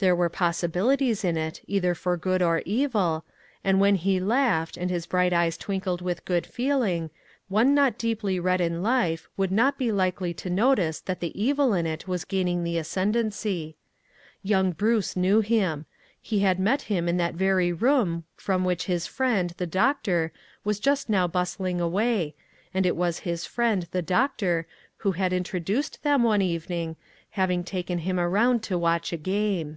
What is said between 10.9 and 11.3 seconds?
that